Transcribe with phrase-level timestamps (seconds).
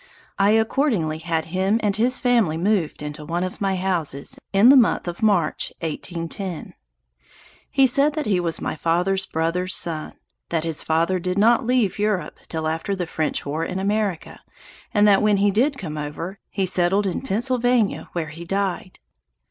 [0.39, 4.75] I accordingly had him and his family moved into one of my houses, in the
[4.75, 6.73] month of March, 1810.
[7.69, 10.13] He said that he was my father's brother's son
[10.49, 14.39] that his father did not leave Europe, till after the French war in America,
[14.91, 18.97] and that when he did come over, he settled in Pennsylvania, where he died.